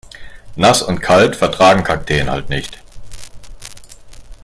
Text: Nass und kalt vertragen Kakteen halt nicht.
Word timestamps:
Nass 0.55 0.81
und 0.81 0.99
kalt 0.99 1.35
vertragen 1.35 1.83
Kakteen 1.83 2.27
halt 2.31 2.49
nicht. 2.49 2.79